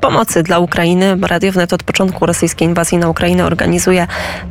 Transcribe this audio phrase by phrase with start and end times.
[0.00, 1.16] pomocy dla Ukrainy.
[1.22, 4.06] Radio Wnet od początku rosyjskiej inwazji na Ukrainę organizuje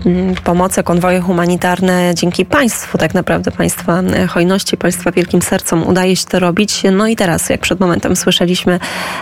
[0.06, 6.16] mm, pomoce, konwoje humanitarne dzięki państwu, tak naprawdę państwa e, hojności, państwa wielkim sercom udaje
[6.16, 6.84] się to robić.
[6.92, 8.80] No i teraz, jak przed momentem słyszeliśmy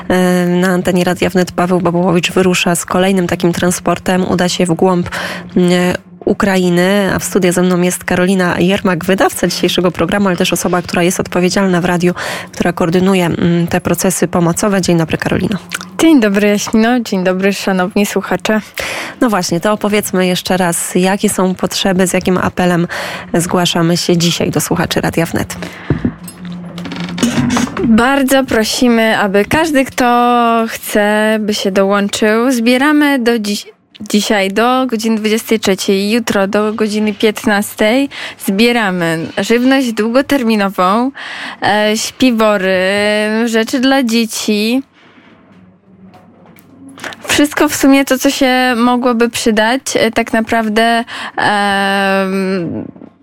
[0.07, 4.73] e, na antenie Radia Wnet, Paweł Babułowicz wyrusza z kolejnym takim transportem, uda się w
[4.73, 5.09] głąb
[5.55, 5.71] mm,
[6.25, 10.81] Ukrainy, a w studiu ze mną jest Karolina Jermak, wydawca dzisiejszego programu, ale też osoba,
[10.81, 12.13] która jest odpowiedzialna w radiu,
[12.51, 13.29] która koordynuje
[13.69, 14.81] te procesy pomocowe.
[14.81, 15.57] Dzień dobry Karolino.
[16.01, 18.61] Dzień dobry Jaśmino, dzień dobry szanowni słuchacze.
[19.21, 22.87] No właśnie, to opowiedzmy jeszcze raz, jakie są potrzeby, z jakim apelem
[23.33, 25.55] zgłaszamy się dzisiaj do słuchaczy Radia Wnet.
[27.83, 30.05] Bardzo prosimy, aby każdy, kto
[30.69, 32.51] chce, by się dołączył.
[32.51, 33.65] Zbieramy do dziś
[34.09, 38.07] dzisiaj do godziny 23, jutro do godziny 15
[38.45, 41.11] zbieramy żywność długoterminową,
[41.61, 42.79] e, śpiwory,
[43.45, 44.83] rzeczy dla dzieci.
[47.31, 51.03] Wszystko w sumie to, co się mogłoby przydać, e, tak naprawdę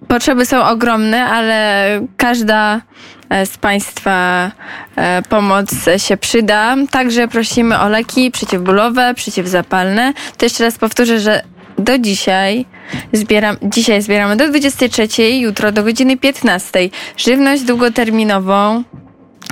[0.08, 2.80] potrzeby są ogromne, ale każda
[3.28, 4.50] E, z Państwa
[4.96, 6.76] e, pomoc się przyda.
[6.90, 10.12] Także prosimy o leki przeciwbólowe, przeciwzapalne.
[10.36, 11.42] To jeszcze raz powtórzę, że
[11.78, 12.64] do dzisiaj
[13.12, 16.90] zbieram, dzisiaj zbieramy do 23, jutro do godziny 15.
[17.16, 18.84] Żywność długoterminową,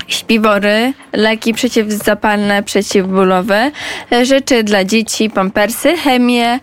[0.09, 3.71] śpiwory, leki przeciwzapalne, przeciwbólowe,
[4.13, 6.61] e, rzeczy dla dzieci, pampersy, chemię.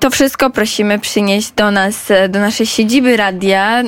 [0.00, 3.82] To wszystko prosimy przynieść do nas, do naszej siedziby radia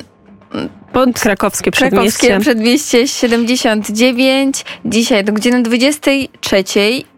[0.93, 2.27] pod Krakowskie Przedmieście.
[2.27, 6.65] Krakowskie Przedmieście 79, dzisiaj do godziny 23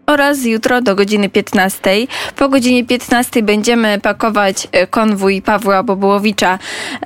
[0.06, 1.90] oraz jutro do godziny 15.
[2.36, 6.58] Po godzinie 15 będziemy pakować e, konwój Pawła Bobułowicza.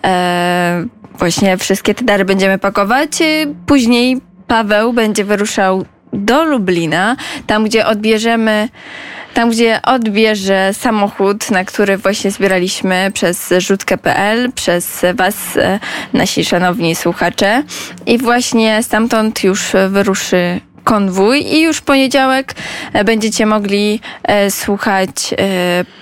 [0.04, 0.84] E,
[1.20, 3.22] właśnie wszystkie te dary będziemy pakować.
[3.22, 8.68] E, później Paweł będzie wyruszał do Lublina, tam gdzie odbierzemy
[9.34, 15.78] tam, gdzie odbierze samochód, na który właśnie zbieraliśmy przez rzutkę.pl, przez Was, e,
[16.12, 17.62] nasi szanowni słuchacze.
[18.06, 22.54] I właśnie stamtąd już wyruszy konwój i już w poniedziałek
[22.92, 25.34] e, będziecie mogli e, słuchać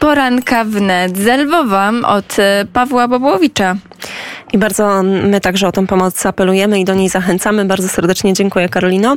[0.01, 2.37] poranka wnet z Lwowa od
[2.73, 3.77] Pawła Bobłowicza.
[4.53, 7.65] I bardzo my także o tę pomoc apelujemy i do niej zachęcamy.
[7.65, 9.17] Bardzo serdecznie dziękuję Karolino.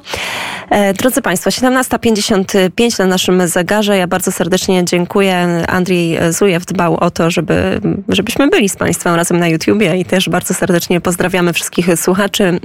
[0.70, 3.98] E, drodzy Państwo, 17.55 na naszym zegarze.
[3.98, 5.64] Ja bardzo serdecznie dziękuję.
[5.68, 10.30] Andrzej Zujew dbał o to, żeby, żebyśmy byli z Państwem razem na YouTubie i też
[10.30, 12.60] bardzo serdecznie pozdrawiamy wszystkich słuchaczy.